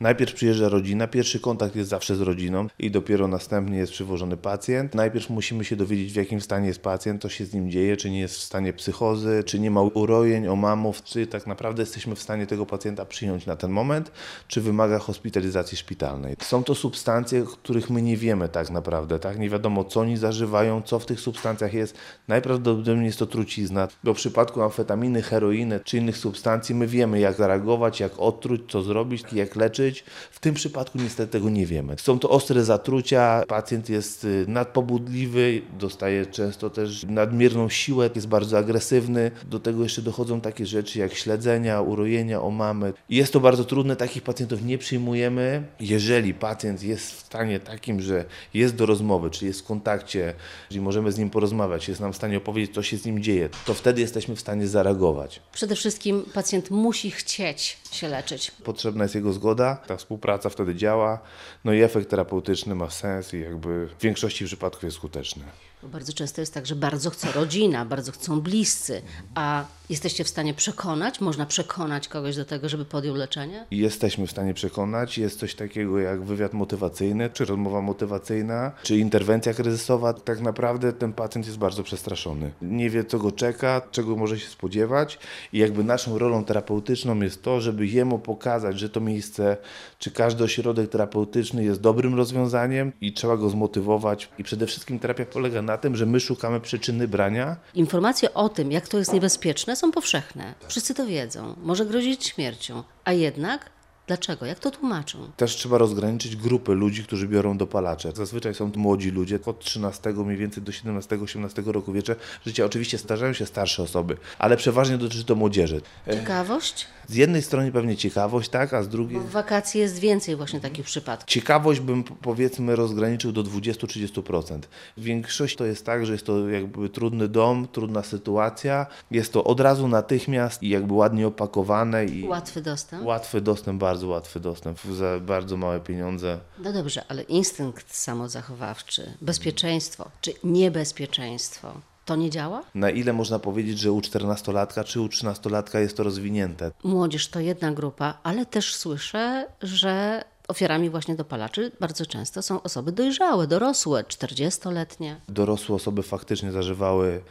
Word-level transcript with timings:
Najpierw 0.00 0.34
przyjeżdża 0.34 0.68
rodzina, 0.68 1.06
pierwszy 1.06 1.40
kontakt 1.40 1.76
jest 1.76 1.90
zawsze 1.90 2.16
z 2.16 2.20
rodziną 2.20 2.66
i 2.78 2.90
dopiero 2.90 3.28
następnie 3.28 3.78
jest 3.78 3.92
przywożony 3.92 4.36
pacjent. 4.36 4.94
Najpierw 4.94 5.30
musimy 5.30 5.64
się 5.64 5.76
dowiedzieć, 5.76 6.12
w 6.12 6.16
jakim 6.16 6.40
stanie 6.40 6.68
jest 6.68 6.82
pacjent, 6.82 7.22
co 7.22 7.28
się 7.28 7.44
z 7.44 7.54
nim 7.54 7.70
dzieje, 7.70 7.96
czy 7.96 8.10
nie 8.10 8.20
jest 8.20 8.34
w 8.34 8.42
stanie 8.42 8.72
psychozy, 8.72 9.42
czy 9.46 9.60
nie 9.60 9.70
ma 9.70 9.82
urojeń, 9.82 10.48
omamów, 10.48 11.02
czy 11.02 11.26
tak 11.26 11.46
naprawdę 11.46 11.82
jesteśmy 11.82 12.14
w 12.14 12.22
stanie 12.22 12.46
tego 12.46 12.66
pacjenta 12.66 13.04
przyjąć 13.04 13.46
na 13.46 13.56
ten 13.56 13.70
moment, 13.70 14.12
czy 14.48 14.60
wymaga 14.60 14.98
hospitalizacji 14.98 15.78
szpitalnej. 15.78 16.36
Są 16.42 16.64
to 16.64 16.74
substancje, 16.74 17.44
których 17.62 17.90
my 17.90 18.02
nie 18.02 18.16
wiemy 18.16 18.48
tak 18.48 18.70
naprawdę, 18.70 19.18
tak? 19.18 19.38
Nie 19.38 19.50
wiadomo, 19.50 19.84
co 19.84 20.00
oni 20.00 20.16
zażywają, 20.16 20.82
co 20.82 20.98
w 20.98 21.06
tych 21.06 21.20
substancjach 21.20 21.74
jest. 21.74 21.98
Najprawdopodobniej 22.28 23.06
jest 23.06 23.18
to 23.18 23.26
trucizna, 23.26 23.88
bo 24.04 24.14
w 24.14 24.16
przypadku 24.16 24.62
amfetaminy, 24.62 25.22
heroiny 25.22 25.80
czy 25.84 25.98
innych 25.98 26.16
substancji 26.16 26.74
my 26.74 26.86
wiemy, 26.86 27.20
jak 27.20 27.36
zareagować, 27.36 28.00
jak 28.00 28.12
odtruć, 28.18 28.60
co 28.68 28.82
zrobić, 28.82 29.22
jak 29.32 29.56
leczyć. 29.56 29.89
W 30.30 30.40
tym 30.40 30.54
przypadku 30.54 30.98
niestety 30.98 31.32
tego 31.32 31.50
nie 31.50 31.66
wiemy. 31.66 31.96
Są 31.98 32.18
to 32.18 32.30
ostre 32.30 32.64
zatrucia, 32.64 33.42
pacjent 33.48 33.88
jest 33.88 34.24
y, 34.24 34.44
nadpobudliwy, 34.48 35.62
dostaje 35.78 36.26
często 36.26 36.70
też 36.70 37.04
nadmierną 37.04 37.68
siłę, 37.68 38.10
jest 38.14 38.28
bardzo 38.28 38.58
agresywny. 38.58 39.30
Do 39.44 39.60
tego 39.60 39.82
jeszcze 39.82 40.02
dochodzą 40.02 40.40
takie 40.40 40.66
rzeczy 40.66 40.98
jak 40.98 41.14
śledzenia, 41.14 41.80
urojenia, 41.80 42.42
omamy. 42.42 42.92
Jest 43.08 43.32
to 43.32 43.40
bardzo 43.40 43.64
trudne, 43.64 43.96
takich 43.96 44.22
pacjentów 44.22 44.64
nie 44.64 44.78
przyjmujemy. 44.78 45.62
Jeżeli 45.80 46.34
pacjent 46.34 46.82
jest 46.82 47.12
w 47.12 47.20
stanie 47.20 47.60
takim, 47.60 48.00
że 48.00 48.24
jest 48.54 48.74
do 48.74 48.86
rozmowy, 48.86 49.30
czyli 49.30 49.46
jest 49.46 49.60
w 49.60 49.64
kontakcie, 49.64 50.34
czyli 50.68 50.80
możemy 50.80 51.12
z 51.12 51.18
nim 51.18 51.30
porozmawiać, 51.30 51.88
jest 51.88 52.00
nam 52.00 52.12
w 52.12 52.16
stanie 52.16 52.36
opowiedzieć, 52.36 52.74
co 52.74 52.82
się 52.82 52.96
z 52.96 53.04
nim 53.04 53.22
dzieje, 53.22 53.48
to 53.66 53.74
wtedy 53.74 54.00
jesteśmy 54.00 54.36
w 54.36 54.40
stanie 54.40 54.68
zareagować. 54.68 55.40
Przede 55.52 55.76
wszystkim 55.76 56.22
pacjent 56.34 56.70
musi 56.70 57.10
chcieć 57.10 57.78
się 57.92 58.08
leczyć. 58.08 58.50
Potrzebna 58.64 59.04
jest 59.04 59.14
jego 59.14 59.32
zgoda, 59.32 59.79
ta 59.86 59.96
współpraca 59.96 60.48
wtedy 60.48 60.74
działa, 60.74 61.18
no 61.64 61.72
i 61.72 61.80
efekt 61.82 62.10
terapeutyczny 62.10 62.74
ma 62.74 62.90
sens 62.90 63.34
i 63.34 63.40
jakby 63.40 63.86
w 63.86 64.02
większości 64.02 64.44
przypadków 64.44 64.84
jest 64.84 64.96
skuteczny. 64.96 65.42
Bo 65.82 65.88
bardzo 65.88 66.12
często 66.12 66.40
jest 66.40 66.54
tak, 66.54 66.66
że 66.66 66.76
bardzo 66.76 67.10
chce 67.10 67.32
rodzina, 67.32 67.84
bardzo 67.84 68.12
chcą 68.12 68.40
bliscy, 68.40 69.02
a 69.34 69.64
jesteście 69.90 70.24
w 70.24 70.28
stanie 70.28 70.54
przekonać, 70.54 71.20
można 71.20 71.46
przekonać 71.46 72.08
kogoś 72.08 72.36
do 72.36 72.44
tego, 72.44 72.68
żeby 72.68 72.84
podjął 72.84 73.14
leczenie? 73.14 73.66
Jesteśmy 73.70 74.26
w 74.26 74.30
stanie 74.30 74.54
przekonać, 74.54 75.18
jest 75.18 75.38
coś 75.38 75.54
takiego 75.54 75.98
jak 75.98 76.24
wywiad 76.24 76.52
motywacyjny, 76.52 77.30
czy 77.30 77.44
rozmowa 77.44 77.80
motywacyjna, 77.80 78.72
czy 78.82 78.98
interwencja 78.98 79.54
kryzysowa. 79.54 80.12
Tak 80.12 80.40
naprawdę 80.40 80.92
ten 80.92 81.12
pacjent 81.12 81.46
jest 81.46 81.58
bardzo 81.58 81.82
przestraszony. 81.82 82.52
Nie 82.62 82.90
wie, 82.90 83.04
co 83.04 83.18
go 83.18 83.32
czeka, 83.32 83.82
czego 83.90 84.16
może 84.16 84.38
się 84.38 84.48
spodziewać 84.48 85.18
i 85.52 85.58
jakby 85.58 85.84
naszą 85.84 86.18
rolą 86.18 86.44
terapeutyczną 86.44 87.20
jest 87.20 87.42
to, 87.42 87.60
żeby 87.60 87.86
jemu 87.86 88.18
pokazać, 88.18 88.78
że 88.78 88.88
to 88.88 89.00
miejsce, 89.00 89.56
czy 89.98 90.10
każdy 90.10 90.44
ośrodek 90.44 90.90
terapeutyczny 90.90 91.64
jest 91.64 91.80
dobrym 91.80 92.14
rozwiązaniem 92.14 92.92
i 93.00 93.12
trzeba 93.12 93.36
go 93.36 93.50
zmotywować. 93.50 94.28
I 94.38 94.44
przede 94.44 94.66
wszystkim 94.66 94.98
terapia 94.98 95.24
polega 95.24 95.62
na 95.62 95.69
tym, 95.78 95.96
że 95.96 96.06
my 96.06 96.20
szukamy 96.20 96.60
przyczyny 96.60 97.08
brania 97.08 97.56
Informacje 97.74 98.34
o 98.34 98.48
tym, 98.48 98.72
jak 98.72 98.88
to 98.88 98.98
jest 98.98 99.12
niebezpieczne, 99.12 99.76
są 99.76 99.92
powszechne. 99.92 100.54
Wszyscy 100.68 100.94
to 100.94 101.06
wiedzą. 101.06 101.56
Może 101.62 101.86
grozić 101.86 102.26
śmiercią. 102.26 102.82
A 103.04 103.12
jednak, 103.12 103.70
dlaczego? 104.10 104.46
Jak 104.46 104.58
to 104.58 104.70
tłumaczą? 104.70 105.18
Też 105.36 105.56
trzeba 105.56 105.78
rozgraniczyć 105.78 106.36
grupy 106.36 106.72
ludzi, 106.74 107.04
którzy 107.04 107.28
biorą 107.28 107.58
dopalacze. 107.58 108.12
Zazwyczaj 108.12 108.54
są 108.54 108.72
to 108.72 108.78
młodzi 108.80 109.10
ludzie, 109.10 109.38
od 109.46 109.60
13 109.60 110.12
mniej 110.12 110.36
więcej 110.36 110.62
do 110.62 110.72
17-18 110.72 111.66
roku 111.66 111.92
wiecze 111.92 112.16
życia. 112.46 112.64
Oczywiście 112.64 112.98
zdarzają 112.98 113.32
się 113.32 113.46
starsze 113.46 113.82
osoby, 113.82 114.16
ale 114.38 114.56
przeważnie 114.56 114.98
dotyczy 114.98 115.24
to 115.24 115.34
młodzieży. 115.34 115.80
Ciekawość? 116.10 116.86
Z 117.08 117.14
jednej 117.14 117.42
strony 117.42 117.72
pewnie 117.72 117.96
ciekawość, 117.96 118.48
tak, 118.50 118.74
a 118.74 118.82
z 118.82 118.88
drugiej... 118.88 119.18
Bo 119.18 119.24
w 119.24 119.30
wakacji 119.30 119.80
jest 119.80 119.98
więcej 119.98 120.36
właśnie 120.36 120.60
takich 120.60 120.84
przypadków. 120.84 121.28
Ciekawość 121.28 121.80
bym 121.80 122.04
powiedzmy 122.04 122.76
rozgraniczył 122.76 123.32
do 123.32 123.42
20-30%. 123.42 124.58
Większość 124.96 125.56
to 125.56 125.64
jest 125.64 125.86
tak, 125.86 126.06
że 126.06 126.12
jest 126.12 126.26
to 126.26 126.48
jakby 126.48 126.88
trudny 126.88 127.28
dom, 127.28 127.68
trudna 127.72 128.02
sytuacja. 128.02 128.86
Jest 129.10 129.32
to 129.32 129.44
od 129.44 129.60
razu 129.60 129.88
natychmiast 129.88 130.62
i 130.62 130.68
jakby 130.68 130.94
ładnie 130.94 131.26
opakowane 131.26 132.04
i 132.04 132.28
Łatwy 132.28 132.60
dostęp? 132.60 133.04
łatwy 133.04 133.40
dostęp, 133.40 133.80
bardzo 133.80 133.99
łatwy 134.06 134.40
dostęp 134.40 134.80
za 134.80 135.20
bardzo 135.20 135.56
małe 135.56 135.80
pieniądze. 135.80 136.38
No 136.58 136.72
dobrze, 136.72 137.04
ale 137.08 137.22
instynkt 137.22 137.94
samozachowawczy, 137.94 139.12
bezpieczeństwo 139.20 140.10
czy 140.20 140.32
niebezpieczeństwo, 140.44 141.72
to 142.04 142.16
nie 142.16 142.30
działa? 142.30 142.62
Na 142.74 142.90
ile 142.90 143.12
można 143.12 143.38
powiedzieć, 143.38 143.78
że 143.78 143.92
u 143.92 144.00
14-latka 144.00 144.84
czy 144.84 145.00
u 145.00 145.06
13-latka 145.06 145.78
jest 145.78 145.96
to 145.96 146.02
rozwinięte? 146.02 146.70
Młodzież 146.84 147.28
to 147.28 147.40
jedna 147.40 147.72
grupa, 147.72 148.18
ale 148.22 148.46
też 148.46 148.74
słyszę, 148.74 149.46
że 149.62 150.24
ofiarami 150.48 150.90
właśnie 150.90 151.14
dopalaczy 151.14 151.72
bardzo 151.80 152.06
często 152.06 152.42
są 152.42 152.62
osoby 152.62 152.92
dojrzałe, 152.92 153.46
dorosłe, 153.46 154.04
40-letnie. 154.04 155.20
Dorosłe 155.28 155.74
osoby 155.76 156.02
faktycznie 156.02 156.52
zażywały 156.52 157.22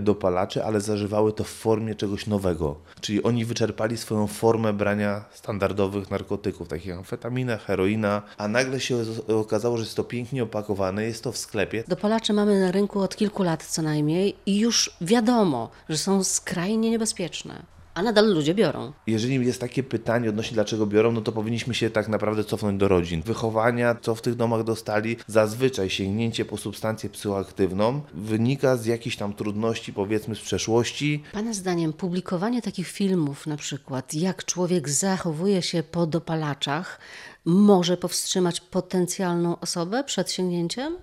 dopalacze, 0.00 0.64
ale 0.64 0.80
zażywały 0.80 1.32
to 1.32 1.44
w 1.44 1.48
formie 1.48 1.94
czegoś 1.94 2.26
nowego. 2.26 2.76
Czyli 3.00 3.22
oni 3.22 3.44
wyczerpali 3.44 3.96
swoją 3.96 4.26
formę 4.26 4.72
brania 4.72 5.24
standardowych 5.32 6.10
narkotyków, 6.10 6.68
takich 6.68 6.86
jak 6.86 6.98
amfetamina, 6.98 7.56
heroina, 7.56 8.22
a 8.38 8.48
nagle 8.48 8.80
się 8.80 8.96
okazało, 9.28 9.76
że 9.76 9.82
jest 9.82 9.96
to 9.96 10.04
pięknie 10.04 10.42
opakowane, 10.42 11.04
jest 11.04 11.24
to 11.24 11.32
w 11.32 11.38
sklepie. 11.38 11.84
Dopalacze 11.88 12.32
mamy 12.32 12.60
na 12.60 12.72
rynku 12.72 13.00
od 13.00 13.16
kilku 13.16 13.42
lat 13.42 13.64
co 13.64 13.82
najmniej 13.82 14.36
i 14.46 14.58
już 14.58 14.96
wiadomo, 15.00 15.70
że 15.88 15.98
są 15.98 16.24
skrajnie 16.24 16.90
niebezpieczne, 16.90 17.62
a 17.94 18.02
nadal 18.02 18.34
ludzie 18.34 18.54
biorą. 18.54 18.92
Jeżeli 19.06 19.46
jest 19.46 19.60
takie 19.60 19.82
pytanie 19.82 20.28
odnośnie 20.28 20.54
dlaczego 20.54 20.86
biorą, 20.86 21.12
no 21.12 21.20
to 21.20 21.32
powinniśmy 21.32 21.74
się 21.74 21.90
tak 21.90 22.08
naprawdę 22.08 22.44
cofnąć 22.44 22.80
do 22.80 22.88
rodzin. 22.88 23.22
Wychowania, 23.22 23.94
co 24.02 24.14
w 24.14 24.22
tych 24.22 24.34
domach 24.34 24.64
dostali, 24.64 25.16
zazwyczaj 25.26 25.90
sięgnięcie 25.90 26.44
po 26.44 26.56
substancję 26.56 27.10
psychoaktywną 27.10 28.00
wynika 28.14 28.76
z 28.76 28.86
jakichś 28.86 29.16
tam 29.16 29.32
trudności, 29.34 29.92
powiedzmy 29.92 30.34
z 30.34 30.40
przeszłości, 30.40 31.22
Pana 31.32 31.52
zdaniem 31.52 31.92
publikowanie 31.92 32.62
takich 32.62 32.88
filmów, 32.88 33.46
na 33.46 33.56
przykład 33.56 34.14
jak 34.14 34.44
człowiek 34.44 34.88
zachowuje 34.88 35.62
się 35.62 35.82
po 35.82 36.06
dopalaczach, 36.06 36.98
może 37.44 37.96
powstrzymać 37.96 38.60
potencjalną 38.60 39.60
osobę 39.60 40.04
przed 40.04 40.30
sięgnięciem? 40.30 40.96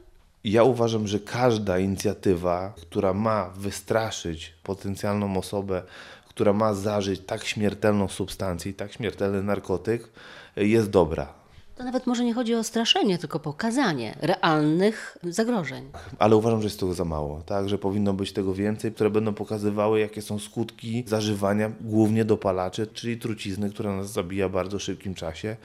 Ja 0.44 0.64
uważam, 0.64 1.08
że 1.08 1.20
każda 1.20 1.80
inicjatywa, 1.80 2.74
która 2.82 3.14
ma 3.14 3.50
wystraszyć 3.50 4.54
potencjalną 4.64 5.38
osobę, 5.38 5.84
która 6.30 6.54
ma 6.54 6.74
zażyć 6.74 7.22
tak 7.26 7.46
śmiertelną 7.46 8.08
substancję 8.08 8.72
i 8.72 8.74
tak 8.74 8.94
śmiertelny 8.94 9.44
narkotyk, 9.44 10.10
jest 10.56 10.90
dobra. 10.90 11.39
To 11.80 11.84
nawet 11.86 12.08
może 12.08 12.26
nie 12.26 12.34
chodzi 12.34 12.56
o 12.56 12.64
straszenie, 12.64 13.18
tylko 13.18 13.40
pokazanie 13.40 14.18
realnych 14.22 15.18
zagrożeń. 15.24 15.92
Ale 16.20 16.36
uważam, 16.36 16.62
że 16.62 16.66
jest 16.66 16.80
tego 16.80 16.94
za 16.94 17.06
mało, 17.06 17.42
tak? 17.42 17.70
Że 17.70 17.78
powinno 17.78 18.14
być 18.14 18.34
tego 18.34 18.54
więcej, 18.54 18.92
które 18.92 19.10
będą 19.10 19.34
pokazywały, 19.34 20.00
jakie 20.00 20.22
są 20.22 20.40
skutki 20.40 21.04
zażywania 21.08 21.72
głównie 21.82 22.26
dopalaczy, 22.26 22.88
czyli 22.88 23.18
trucizny, 23.18 23.70
która 23.70 23.96
nas 23.96 24.12
zabija 24.12 24.50
w 24.50 24.52
bardzo 24.52 24.80
szybkim 24.80 25.16
czasie 25.16 25.56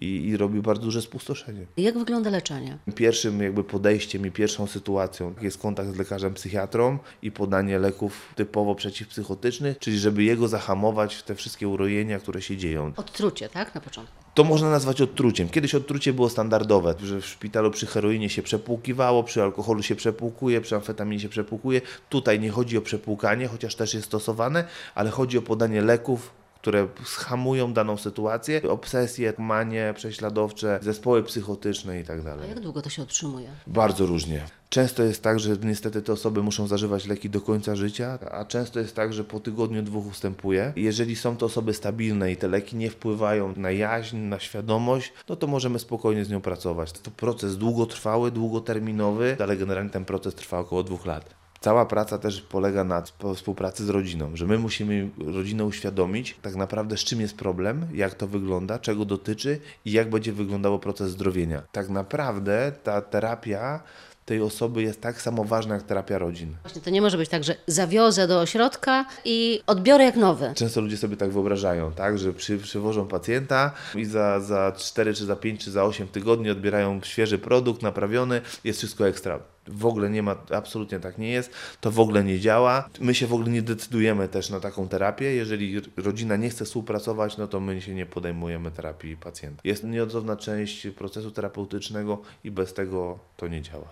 i, 0.00 0.06
i 0.06 0.36
robi 0.36 0.60
bardzo 0.60 0.82
duże 0.82 1.02
spustoszenie. 1.02 1.66
Jak 1.76 1.98
wygląda 1.98 2.30
leczenie? 2.30 2.78
Pierwszym 2.94 3.42
jakby 3.42 3.64
podejściem 3.64 4.26
i 4.26 4.30
pierwszą 4.30 4.66
sytuacją 4.66 5.34
jest 5.42 5.58
kontakt 5.58 5.88
z 5.94 5.96
lekarzem 5.96 6.34
psychiatrą 6.34 6.98
i 7.22 7.30
podanie 7.30 7.78
leków 7.78 8.32
typowo 8.34 8.74
przeciwpsychotycznych, 8.74 9.78
czyli 9.78 9.98
żeby 9.98 10.22
jego 10.22 10.48
zahamować 10.48 11.14
w 11.14 11.22
te 11.22 11.34
wszystkie 11.34 11.68
urojenia, 11.68 12.18
które 12.18 12.42
się 12.42 12.56
dzieją. 12.56 12.92
Odtrucie, 12.96 13.48
tak? 13.48 13.74
Na 13.74 13.80
początku. 13.80 14.21
To 14.34 14.44
można 14.44 14.70
nazwać 14.70 15.00
odtruciem. 15.00 15.48
Kiedyś 15.48 15.74
odtrucie 15.74 16.12
było 16.12 16.28
standardowe, 16.28 16.94
że 17.04 17.20
w 17.20 17.26
szpitalu 17.26 17.70
przy 17.70 17.86
heroinie 17.86 18.28
się 18.28 18.42
przepłukiwało, 18.42 19.24
przy 19.24 19.42
alkoholu 19.42 19.82
się 19.82 19.96
przepłukuje, 19.96 20.60
przy 20.60 20.76
amfetaminie 20.76 21.20
się 21.20 21.28
przepłukuje. 21.28 21.80
Tutaj 22.08 22.40
nie 22.40 22.50
chodzi 22.50 22.78
o 22.78 22.82
przepłukanie, 22.82 23.48
chociaż 23.48 23.74
też 23.74 23.94
jest 23.94 24.06
stosowane, 24.06 24.64
ale 24.94 25.10
chodzi 25.10 25.38
o 25.38 25.42
podanie 25.42 25.82
leków, 25.82 26.30
które 26.60 26.88
schamują 27.04 27.72
daną 27.72 27.96
sytuację, 27.96 28.62
obsesje, 28.68 29.32
manie 29.38 29.94
prześladowcze, 29.96 30.78
zespoły 30.82 31.22
psychotyczne 31.22 32.00
i 32.00 32.04
tak 32.04 32.20
A 32.42 32.46
jak 32.46 32.60
długo 32.60 32.82
to 32.82 32.90
się 32.90 33.02
otrzymuje? 33.02 33.50
Bardzo 33.66 34.06
różnie. 34.06 34.46
Często 34.72 35.02
jest 35.02 35.22
tak, 35.22 35.40
że 35.40 35.56
niestety 35.62 36.02
te 36.02 36.12
osoby 36.12 36.42
muszą 36.42 36.66
zażywać 36.66 37.06
leki 37.06 37.30
do 37.30 37.40
końca 37.40 37.76
życia, 37.76 38.18
a 38.30 38.44
często 38.44 38.80
jest 38.80 38.96
tak, 38.96 39.12
że 39.12 39.24
po 39.24 39.40
tygodniu, 39.40 39.82
dwóch 39.82 40.06
ustępuje. 40.06 40.72
Jeżeli 40.76 41.16
są 41.16 41.36
to 41.36 41.46
osoby 41.46 41.74
stabilne 41.74 42.32
i 42.32 42.36
te 42.36 42.48
leki 42.48 42.76
nie 42.76 42.90
wpływają 42.90 43.54
na 43.56 43.70
jaźń, 43.70 44.16
na 44.16 44.40
świadomość, 44.40 45.12
no 45.28 45.36
to 45.36 45.46
możemy 45.46 45.78
spokojnie 45.78 46.24
z 46.24 46.30
nią 46.30 46.40
pracować. 46.40 46.92
To 46.92 47.10
proces 47.10 47.58
długotrwały, 47.58 48.30
długoterminowy, 48.30 49.36
ale 49.40 49.56
generalnie 49.56 49.90
ten 49.90 50.04
proces 50.04 50.34
trwa 50.34 50.58
około 50.58 50.82
dwóch 50.82 51.06
lat. 51.06 51.34
Cała 51.60 51.86
praca 51.86 52.18
też 52.18 52.40
polega 52.42 52.84
na 52.84 52.98
sp- 53.08 53.34
współpracy 53.34 53.84
z 53.84 53.88
rodziną, 53.88 54.36
że 54.36 54.46
my 54.46 54.58
musimy 54.58 55.10
rodzinę 55.18 55.64
uświadomić 55.64 56.36
tak 56.42 56.56
naprawdę 56.56 56.96
z 56.96 57.00
czym 57.04 57.20
jest 57.20 57.36
problem, 57.36 57.86
jak 57.94 58.14
to 58.14 58.26
wygląda, 58.26 58.78
czego 58.78 59.04
dotyczy 59.04 59.60
i 59.84 59.92
jak 59.92 60.10
będzie 60.10 60.32
wyglądał 60.32 60.78
proces 60.78 61.10
zdrowienia. 61.10 61.62
Tak 61.72 61.88
naprawdę 61.88 62.72
ta 62.82 63.00
terapia 63.02 63.82
tej 64.24 64.42
osoby 64.42 64.82
jest 64.82 65.00
tak 65.00 65.22
samo 65.22 65.44
ważna 65.44 65.74
jak 65.74 65.82
terapia 65.82 66.18
rodzin. 66.18 66.56
Właśnie 66.62 66.82
to 66.82 66.90
nie 66.90 67.02
może 67.02 67.18
być 67.18 67.28
tak, 67.28 67.44
że 67.44 67.56
zawiozę 67.66 68.28
do 68.28 68.40
ośrodka 68.40 69.04
i 69.24 69.60
odbiorę 69.66 70.04
jak 70.04 70.16
nowy. 70.16 70.52
Często 70.54 70.80
ludzie 70.80 70.96
sobie 70.96 71.16
tak 71.16 71.30
wyobrażają, 71.30 71.92
tak, 71.92 72.18
że 72.18 72.32
przy, 72.32 72.58
przywożą 72.58 73.08
pacjenta 73.08 73.72
i 73.94 74.04
za, 74.04 74.40
za 74.40 74.72
4 74.78 75.14
czy 75.14 75.24
za 75.24 75.36
5 75.36 75.64
czy 75.64 75.70
za 75.70 75.84
8 75.84 76.08
tygodni 76.08 76.50
odbierają 76.50 77.00
świeży 77.04 77.38
produkt, 77.38 77.82
naprawiony, 77.82 78.40
jest 78.64 78.78
wszystko 78.78 79.08
ekstra. 79.08 79.40
W 79.66 79.86
ogóle 79.86 80.10
nie 80.10 80.22
ma, 80.22 80.36
absolutnie 80.50 81.00
tak 81.00 81.18
nie 81.18 81.30
jest, 81.30 81.52
to 81.80 81.90
w 81.90 82.00
ogóle 82.00 82.24
nie 82.24 82.40
działa. 82.40 82.88
My 83.00 83.14
się 83.14 83.26
w 83.26 83.32
ogóle 83.34 83.50
nie 83.50 83.62
decydujemy 83.62 84.28
też 84.28 84.50
na 84.50 84.60
taką 84.60 84.88
terapię. 84.88 85.34
Jeżeli 85.34 85.80
rodzina 85.96 86.36
nie 86.36 86.50
chce 86.50 86.64
współpracować, 86.64 87.36
no 87.36 87.48
to 87.48 87.60
my 87.60 87.80
się 87.80 87.94
nie 87.94 88.06
podejmujemy 88.06 88.70
terapii 88.70 89.16
pacjenta. 89.16 89.60
Jest 89.64 89.84
nieodzowna 89.84 90.36
część 90.36 90.86
procesu 90.86 91.30
terapeutycznego 91.30 92.22
i 92.44 92.50
bez 92.50 92.74
tego 92.74 93.18
to 93.36 93.48
nie 93.48 93.62
działa. 93.62 93.88